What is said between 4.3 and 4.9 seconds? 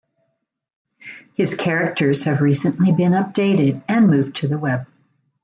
to the Web.